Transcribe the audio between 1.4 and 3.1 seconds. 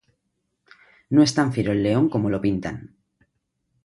fiero el león como lo pintan